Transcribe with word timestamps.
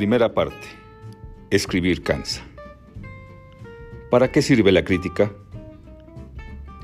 Primera 0.00 0.32
parte. 0.32 0.66
Escribir 1.50 2.02
cansa. 2.02 2.42
¿Para 4.10 4.32
qué 4.32 4.40
sirve 4.40 4.72
la 4.72 4.82
crítica? 4.82 5.30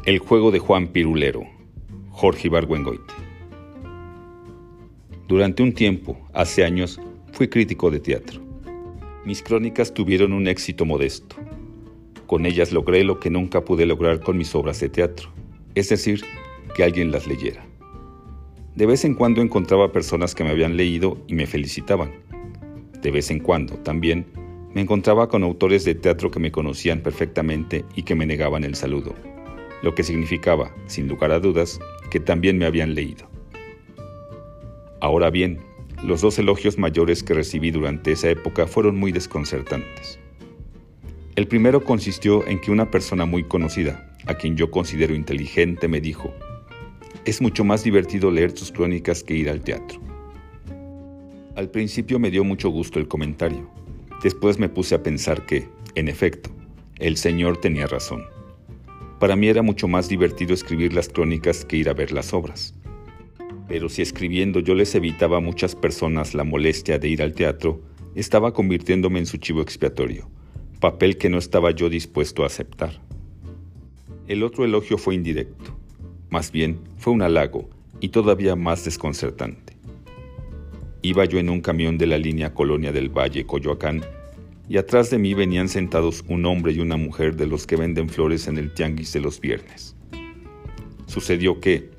El 0.04 0.18
juego 0.18 0.50
de 0.50 0.58
Juan 0.58 0.88
Pirulero, 0.88 1.44
Jorge 2.10 2.48
Ibargüengoite. 2.48 3.14
Durante 5.26 5.62
un 5.62 5.72
tiempo, 5.72 6.28
hace 6.34 6.62
años, 6.62 7.00
fui 7.32 7.48
crítico 7.48 7.90
de 7.90 8.00
teatro. 8.00 8.42
Mis 9.24 9.42
crónicas 9.42 9.94
tuvieron 9.94 10.34
un 10.34 10.46
éxito 10.46 10.84
modesto. 10.84 11.36
Con 12.26 12.44
ellas 12.44 12.70
logré 12.70 13.02
lo 13.02 13.18
que 13.18 13.30
nunca 13.30 13.64
pude 13.64 13.86
lograr 13.86 14.20
con 14.20 14.36
mis 14.36 14.54
obras 14.54 14.78
de 14.80 14.90
teatro, 14.90 15.30
es 15.74 15.88
decir, 15.88 16.20
que 16.74 16.84
alguien 16.84 17.12
las 17.12 17.26
leyera. 17.26 17.64
De 18.74 18.84
vez 18.84 19.06
en 19.06 19.14
cuando 19.14 19.40
encontraba 19.40 19.90
personas 19.90 20.34
que 20.34 20.44
me 20.44 20.50
habían 20.50 20.76
leído 20.76 21.16
y 21.26 21.34
me 21.34 21.46
felicitaban 21.46 22.25
de 23.06 23.12
vez 23.12 23.30
en 23.30 23.38
cuando, 23.38 23.76
también, 23.76 24.26
me 24.74 24.80
encontraba 24.80 25.28
con 25.28 25.44
autores 25.44 25.84
de 25.84 25.94
teatro 25.94 26.32
que 26.32 26.40
me 26.40 26.50
conocían 26.50 27.02
perfectamente 27.02 27.84
y 27.94 28.02
que 28.02 28.16
me 28.16 28.26
negaban 28.26 28.64
el 28.64 28.74
saludo, 28.74 29.14
lo 29.84 29.94
que 29.94 30.02
significaba, 30.02 30.74
sin 30.86 31.06
lugar 31.06 31.30
a 31.30 31.38
dudas, 31.38 31.78
que 32.10 32.18
también 32.18 32.58
me 32.58 32.66
habían 32.66 32.96
leído. 32.96 33.30
Ahora 35.00 35.30
bien, 35.30 35.60
los 36.02 36.20
dos 36.20 36.36
elogios 36.40 36.78
mayores 36.78 37.22
que 37.22 37.34
recibí 37.34 37.70
durante 37.70 38.10
esa 38.10 38.28
época 38.28 38.66
fueron 38.66 38.96
muy 38.96 39.12
desconcertantes. 39.12 40.18
El 41.36 41.46
primero 41.46 41.84
consistió 41.84 42.44
en 42.48 42.60
que 42.60 42.72
una 42.72 42.90
persona 42.90 43.24
muy 43.24 43.44
conocida, 43.44 44.16
a 44.26 44.34
quien 44.34 44.56
yo 44.56 44.72
considero 44.72 45.14
inteligente, 45.14 45.86
me 45.86 46.00
dijo, 46.00 46.34
es 47.24 47.40
mucho 47.40 47.62
más 47.62 47.84
divertido 47.84 48.32
leer 48.32 48.52
tus 48.52 48.72
crónicas 48.72 49.22
que 49.22 49.36
ir 49.36 49.48
al 49.48 49.60
teatro. 49.60 50.05
Al 51.56 51.70
principio 51.70 52.18
me 52.18 52.30
dio 52.30 52.44
mucho 52.44 52.68
gusto 52.68 52.98
el 52.98 53.08
comentario. 53.08 53.70
Después 54.22 54.58
me 54.58 54.68
puse 54.68 54.94
a 54.94 55.02
pensar 55.02 55.46
que, 55.46 55.66
en 55.94 56.08
efecto, 56.08 56.50
el 56.98 57.16
Señor 57.16 57.56
tenía 57.56 57.86
razón. 57.86 58.26
Para 59.18 59.36
mí 59.36 59.48
era 59.48 59.62
mucho 59.62 59.88
más 59.88 60.06
divertido 60.06 60.52
escribir 60.52 60.92
las 60.92 61.08
crónicas 61.08 61.64
que 61.64 61.78
ir 61.78 61.88
a 61.88 61.94
ver 61.94 62.12
las 62.12 62.34
obras. 62.34 62.74
Pero 63.68 63.88
si 63.88 64.02
escribiendo 64.02 64.60
yo 64.60 64.74
les 64.74 64.94
evitaba 64.94 65.38
a 65.38 65.40
muchas 65.40 65.74
personas 65.74 66.34
la 66.34 66.44
molestia 66.44 66.98
de 66.98 67.08
ir 67.08 67.22
al 67.22 67.32
teatro, 67.32 67.80
estaba 68.14 68.52
convirtiéndome 68.52 69.18
en 69.18 69.26
su 69.26 69.38
chivo 69.38 69.62
expiatorio, 69.62 70.28
papel 70.78 71.16
que 71.16 71.30
no 71.30 71.38
estaba 71.38 71.70
yo 71.70 71.88
dispuesto 71.88 72.42
a 72.42 72.48
aceptar. 72.48 73.00
El 74.28 74.42
otro 74.42 74.66
elogio 74.66 74.98
fue 74.98 75.14
indirecto, 75.14 75.74
más 76.28 76.52
bien 76.52 76.80
fue 76.98 77.14
un 77.14 77.22
halago 77.22 77.70
y 77.98 78.10
todavía 78.10 78.56
más 78.56 78.84
desconcertante. 78.84 79.75
Iba 81.06 81.24
yo 81.24 81.38
en 81.38 81.50
un 81.50 81.60
camión 81.60 81.98
de 81.98 82.08
la 82.08 82.18
línea 82.18 82.52
Colonia 82.52 82.90
del 82.90 83.10
Valle, 83.10 83.46
Coyoacán, 83.46 84.04
y 84.68 84.76
atrás 84.76 85.08
de 85.08 85.18
mí 85.18 85.34
venían 85.34 85.68
sentados 85.68 86.24
un 86.26 86.44
hombre 86.46 86.72
y 86.72 86.80
una 86.80 86.96
mujer 86.96 87.36
de 87.36 87.46
los 87.46 87.64
que 87.64 87.76
venden 87.76 88.08
flores 88.08 88.48
en 88.48 88.58
el 88.58 88.74
tianguis 88.74 89.12
de 89.12 89.20
los 89.20 89.40
viernes. 89.40 89.94
Sucedió 91.06 91.60
que, 91.60 91.90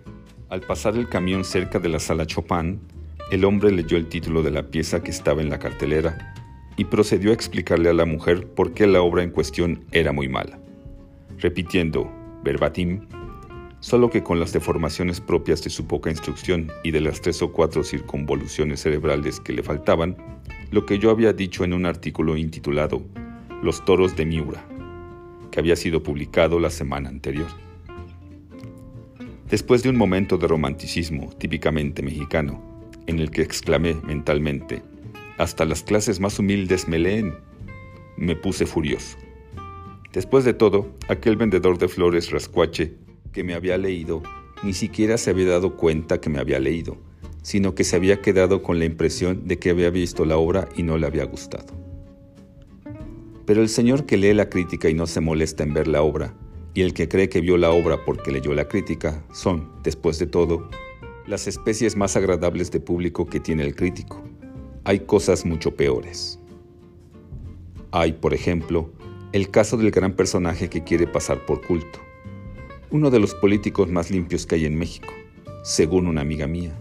al 0.50 0.60
pasar 0.60 0.98
el 0.98 1.08
camión 1.08 1.46
cerca 1.46 1.80
de 1.80 1.88
la 1.88 2.00
sala 2.00 2.26
Chopin, 2.26 2.82
el 3.32 3.46
hombre 3.46 3.72
leyó 3.72 3.96
el 3.96 4.10
título 4.10 4.44
de 4.44 4.52
la 4.52 4.64
pieza 4.64 5.02
que 5.02 5.12
estaba 5.12 5.42
en 5.42 5.50
la 5.50 5.60
cartelera 5.60 6.36
y 6.76 6.84
procedió 6.84 7.32
a 7.32 7.34
explicarle 7.34 7.88
a 7.88 7.94
la 7.94 8.04
mujer 8.04 8.46
por 8.46 8.74
qué 8.74 8.88
la 8.88 9.02
obra 9.02 9.24
en 9.24 9.32
cuestión 9.32 9.86
era 9.94 10.12
muy 10.12 10.28
mala, 10.28 10.60
repitiendo, 11.38 12.12
verbatim, 12.44 13.08
solo 13.80 14.10
que 14.10 14.24
con 14.24 14.40
las 14.40 14.54
deformaciones 14.54 15.22
propias 15.22 15.64
de 15.64 15.70
su 15.70 15.86
poca 15.86 16.10
instrucción 16.10 16.72
y 16.84 16.92
de 16.92 17.02
las 17.02 17.22
tres 17.22 17.42
o 17.42 17.52
cuatro 17.52 17.84
circunvoluciones 17.84 18.82
cerebrales 18.82 19.40
que 19.40 19.54
le 19.54 19.64
faltaban, 19.64 20.18
lo 20.72 20.86
que 20.86 21.00
yo 21.00 21.12
había 21.12 21.34
dicho 21.34 21.64
en 21.64 21.74
un 21.74 21.86
artículo 21.86 22.38
intitulado 22.38 23.04
Los 23.62 23.84
toros 23.86 24.16
de 24.16 24.26
Miura, 24.26 24.66
que 25.52 25.60
había 25.60 25.76
sido 25.76 26.04
publicado 26.04 26.60
la 26.60 26.70
semana 26.70 27.10
anterior. 27.10 27.48
Después 29.50 29.84
de 29.84 29.90
un 29.90 29.96
momento 29.96 30.38
de 30.38 30.48
romanticismo 30.48 31.30
típicamente 31.38 32.02
mexicano, 32.02 32.92
en 33.06 33.20
el 33.20 33.32
que 33.32 33.42
exclamé 33.42 33.94
mentalmente, 34.04 34.82
hasta 35.38 35.64
las 35.64 35.84
clases 35.84 36.20
más 36.20 36.38
humildes 36.40 36.88
me 36.88 37.00
leen, 37.00 37.34
me 38.18 38.36
puse 38.36 38.66
furioso. 38.66 39.18
Después 40.12 40.44
de 40.44 40.54
todo, 40.54 40.92
aquel 41.08 41.38
vendedor 41.38 41.78
de 41.78 41.88
flores 41.88 42.32
rascuache 42.32 42.96
que 43.32 43.44
me 43.44 43.54
había 43.54 43.78
leído 43.78 44.24
ni 44.64 44.74
siquiera 44.74 45.18
se 45.18 45.30
había 45.30 45.48
dado 45.48 45.76
cuenta 45.76 46.20
que 46.20 46.30
me 46.30 46.40
había 46.40 46.60
leído, 46.60 46.98
sino 47.42 47.76
que 47.76 47.84
se 47.84 47.96
había 47.96 48.22
quedado 48.22 48.64
con 48.64 48.80
la 48.80 48.86
impresión 48.86 49.48
de 49.48 49.60
que 49.60 49.70
había 49.70 49.90
visto 49.90 50.26
la 50.26 50.38
obra 50.38 50.68
y 50.76 50.84
no 50.84 50.98
le 50.98 51.08
había 51.08 51.26
gustado. 51.26 51.74
Pero 53.46 53.62
el 53.62 53.70
señor 53.70 54.06
que 54.06 54.18
lee 54.18 54.34
la 54.34 54.50
crítica 54.50 54.90
y 54.90 54.94
no 54.94 55.08
se 55.08 55.22
molesta 55.22 55.64
en 55.64 55.74
ver 55.74 55.88
la 55.88 56.02
obra, 56.02 56.34
y 56.74 56.82
el 56.82 56.94
que 56.94 57.08
cree 57.08 57.30
que 57.30 57.42
vio 57.42 57.58
la 57.58 57.72
obra 57.72 58.04
porque 58.06 58.32
leyó 58.32 58.54
la 58.54 58.68
crítica, 58.68 59.24
son, 59.32 59.72
después 59.84 60.20
de 60.20 60.28
todo, 60.28 60.70
las 61.26 61.48
especies 61.48 61.96
más 61.96 62.16
agradables 62.16 62.72
de 62.72 62.80
público 62.80 63.26
que 63.26 63.40
tiene 63.40 63.64
el 63.64 63.76
crítico. 63.76 64.24
Hay 64.84 65.02
cosas 65.02 65.46
mucho 65.46 65.76
peores. 65.76 66.40
Hay, 67.92 68.14
por 68.14 68.34
ejemplo, 68.34 68.92
el 69.32 69.50
caso 69.50 69.78
del 69.78 69.92
gran 69.92 70.14
personaje 70.14 70.70
que 70.70 70.84
quiere 70.84 71.08
pasar 71.08 71.46
por 71.46 71.66
culto 71.66 72.07
uno 72.90 73.10
de 73.10 73.20
los 73.20 73.36
políticos 73.36 73.90
más 73.90 74.10
limpios 74.10 74.46
que 74.46 74.56
hay 74.56 74.66
en 74.66 74.78
México, 74.78 75.14
según 75.64 76.08
una 76.08 76.22
amiga 76.22 76.48
mía, 76.48 76.74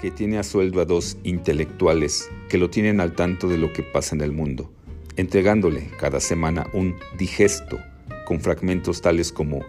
que 0.00 0.10
tiene 0.10 0.38
a 0.38 0.42
sueldo 0.42 0.80
a 0.80 0.84
dos 0.84 1.16
intelectuales 1.22 2.28
que 2.48 2.58
lo 2.58 2.70
tienen 2.70 3.00
al 3.00 3.14
tanto 3.14 3.46
de 3.46 3.56
lo 3.56 3.72
que 3.72 3.84
pasa 3.84 4.16
en 4.16 4.20
el 4.20 4.32
mundo, 4.32 4.72
entregándole 5.16 5.90
cada 5.96 6.18
semana 6.18 6.66
un 6.72 6.96
digesto 7.16 7.78
con 8.26 8.40
fragmentos 8.40 9.00
tales 9.00 9.30
como 9.30 9.60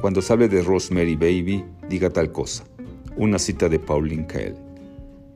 cuando 0.00 0.22
se 0.22 0.32
hable 0.32 0.48
de 0.48 0.62
Rosemary 0.62 1.16
Baby, 1.16 1.64
diga 1.88 2.10
tal 2.10 2.30
cosa, 2.30 2.64
una 3.16 3.38
cita 3.38 3.68
de 3.68 3.80
Pauline 3.80 4.26
Kael, 4.26 4.54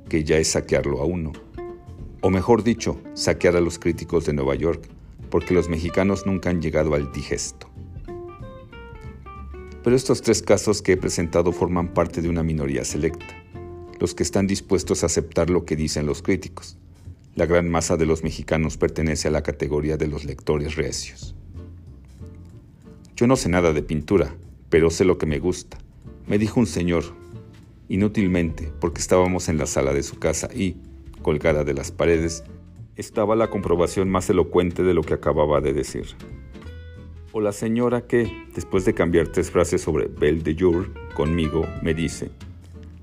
que 0.09 0.23
ya 0.23 0.37
es 0.37 0.49
saquearlo 0.49 1.01
a 1.01 1.07
uno, 1.07 1.33
o 2.21 2.31
mejor 2.31 2.63
dicho, 2.63 3.01
saquear 3.15 3.57
a 3.57 3.61
los 3.61 3.79
críticos 3.79 4.27
de 4.27 4.35
Nueva 4.35 4.55
York, 4.55 4.89
porque 5.31 5.55
los 5.55 5.69
mexicanos 5.69 6.27
nunca 6.27 6.51
han 6.51 6.61
llegado 6.61 6.95
al 6.95 7.11
digesto. 7.11 7.70
Pero 9.83 9.97
estos 9.97 10.21
tres 10.23 10.43
casos 10.43 10.83
que 10.83 10.93
he 10.93 10.97
presentado 10.97 11.53
forman 11.53 11.95
parte 11.95 12.21
de 12.21 12.29
una 12.29 12.43
minoría 12.43 12.85
selecta, 12.85 13.27
los 13.99 14.15
que 14.15 14.23
están 14.23 14.47
dispuestos 14.47 15.03
a 15.03 15.07
aceptar 15.07 15.51
lo 15.51 15.65
que 15.65 15.77
dicen 15.77 16.07
los 16.07 16.23
críticos. 16.23 16.77
La 17.35 17.47
gran 17.47 17.69
masa 17.69 17.97
de 17.97 18.07
los 18.07 18.23
mexicanos 18.23 18.77
pertenece 18.77 19.29
a 19.29 19.31
la 19.31 19.43
categoría 19.43 19.97
de 19.97 20.09
los 20.09 20.25
lectores 20.25 20.77
recios. 20.77 21.35
Yo 23.17 23.27
no 23.27 23.37
sé 23.37 23.49
nada 23.49 23.73
de 23.73 23.83
pintura, 23.83 24.35
pero 24.69 24.91
sé 24.91 25.05
lo 25.05 25.19
que 25.19 25.27
me 25.27 25.39
gusta, 25.39 25.79
me 26.27 26.39
dijo 26.39 26.61
un 26.61 26.67
señor, 26.67 27.05
inútilmente, 27.89 28.73
porque 28.81 29.01
estábamos 29.01 29.49
en 29.49 29.59
la 29.59 29.67
sala 29.67 29.93
de 29.93 30.03
su 30.03 30.19
casa 30.19 30.49
y, 30.55 30.77
colgada 31.23 31.65
de 31.65 31.75
las 31.75 31.91
paredes, 31.91 32.45
estaba 32.97 33.35
la 33.35 33.51
comprobación 33.51 34.09
más 34.11 34.31
elocuente 34.31 34.83
de 34.83 34.95
lo 34.95 35.03
que 35.03 35.15
acababa 35.15 35.61
de 35.61 35.73
decir. 35.73 36.07
O 37.33 37.41
la 37.41 37.53
señora 37.53 38.09
que, 38.09 38.29
después 38.57 38.85
de 38.85 38.93
cambiar 38.93 39.29
tres 39.29 39.53
frases 39.53 39.83
sobre 39.83 40.09
Belle 40.09 40.43
de 40.43 40.57
Jour 40.59 40.93
conmigo, 41.15 41.65
me 41.81 41.95
dice, 41.95 42.31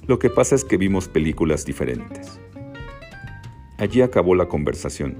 lo 0.05 0.19
que 0.19 0.29
pasa 0.29 0.53
es 0.53 0.65
que 0.65 0.75
vimos 0.75 1.07
películas 1.07 1.65
diferentes. 1.65 2.37
Allí 3.77 4.01
acabó 4.01 4.35
la 4.35 4.49
conversación, 4.49 5.15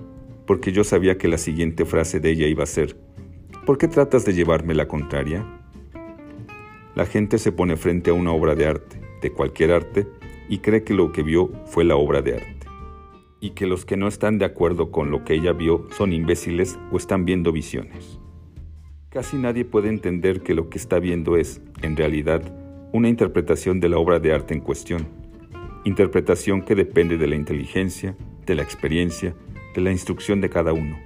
porque 0.45 0.73
yo 0.73 0.83
sabía 0.83 1.17
que 1.17 1.29
la 1.29 1.37
siguiente 1.37 1.85
frase 1.85 2.19
de 2.19 2.31
ella 2.31 2.47
iba 2.47 2.63
a 2.63 2.67
ser, 2.67 2.97
¿por 3.65 3.77
qué 3.77 3.87
tratas 3.87 4.25
de 4.25 4.33
llevarme 4.33 4.73
la 4.73 4.89
contraria? 4.89 5.45
La 6.93 7.05
gente 7.05 7.37
se 7.37 7.53
pone 7.53 7.77
frente 7.77 8.09
a 8.09 8.13
una 8.13 8.31
obra 8.33 8.55
de 8.55 8.65
arte, 8.65 8.99
de 9.21 9.31
cualquier 9.31 9.71
arte, 9.71 10.05
y 10.49 10.57
cree 10.57 10.83
que 10.83 10.93
lo 10.93 11.13
que 11.13 11.23
vio 11.23 11.49
fue 11.65 11.85
la 11.85 11.95
obra 11.95 12.21
de 12.21 12.35
arte, 12.35 12.67
y 13.39 13.51
que 13.51 13.67
los 13.67 13.85
que 13.85 13.95
no 13.95 14.09
están 14.09 14.37
de 14.37 14.43
acuerdo 14.43 14.91
con 14.91 15.11
lo 15.11 15.23
que 15.23 15.35
ella 15.35 15.53
vio 15.53 15.87
son 15.95 16.11
imbéciles 16.11 16.77
o 16.91 16.97
están 16.97 17.23
viendo 17.23 17.53
visiones. 17.53 18.16
Casi 19.17 19.35
nadie 19.35 19.65
puede 19.65 19.89
entender 19.89 20.43
que 20.43 20.53
lo 20.53 20.69
que 20.69 20.77
está 20.77 20.99
viendo 20.99 21.37
es, 21.37 21.59
en 21.81 21.97
realidad, 21.97 22.43
una 22.91 23.09
interpretación 23.09 23.79
de 23.79 23.89
la 23.89 23.97
obra 23.97 24.19
de 24.19 24.31
arte 24.31 24.53
en 24.53 24.59
cuestión, 24.59 25.07
interpretación 25.85 26.61
que 26.61 26.75
depende 26.75 27.17
de 27.17 27.25
la 27.25 27.35
inteligencia, 27.35 28.15
de 28.45 28.53
la 28.53 28.61
experiencia, 28.61 29.33
de 29.73 29.81
la 29.81 29.89
instrucción 29.89 30.39
de 30.39 30.51
cada 30.51 30.71
uno 30.71 30.99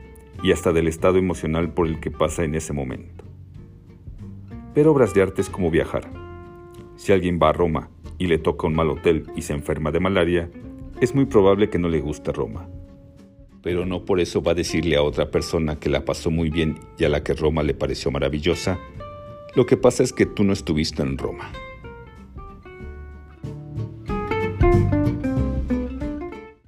y 0.43 0.51
hasta 0.51 0.73
del 0.73 0.89
estado 0.89 1.19
emocional 1.19 1.73
por 1.73 1.87
el 1.87 2.01
que 2.01 2.11
pasa 2.11 2.43
en 2.43 2.53
ese 2.53 2.73
momento. 2.73 3.23
Ver 4.75 4.89
obras 4.89 5.13
de 5.13 5.21
arte 5.21 5.39
es 5.39 5.49
como 5.49 5.71
viajar. 5.71 6.03
Si 6.97 7.13
alguien 7.13 7.39
va 7.41 7.51
a 7.51 7.53
Roma 7.53 7.91
y 8.17 8.27
le 8.27 8.39
toca 8.39 8.67
un 8.67 8.75
mal 8.75 8.89
hotel 8.89 9.27
y 9.37 9.43
se 9.43 9.53
enferma 9.53 9.89
de 9.89 10.01
malaria, 10.01 10.51
es 10.99 11.15
muy 11.15 11.27
probable 11.27 11.69
que 11.69 11.79
no 11.79 11.87
le 11.87 12.01
guste 12.01 12.33
Roma 12.33 12.67
pero 13.61 13.85
no 13.85 14.05
por 14.05 14.19
eso 14.19 14.41
va 14.41 14.51
a 14.51 14.55
decirle 14.55 14.95
a 14.95 15.03
otra 15.03 15.29
persona 15.31 15.79
que 15.79 15.89
la 15.89 16.05
pasó 16.05 16.31
muy 16.31 16.49
bien 16.49 16.79
y 16.97 17.05
a 17.05 17.09
la 17.09 17.23
que 17.23 17.33
Roma 17.33 17.63
le 17.63 17.73
pareció 17.73 18.11
maravillosa, 18.11 18.79
lo 19.55 19.65
que 19.65 19.77
pasa 19.77 20.03
es 20.03 20.13
que 20.13 20.25
tú 20.25 20.43
no 20.43 20.53
estuviste 20.53 21.01
en 21.01 21.17
Roma. 21.17 21.51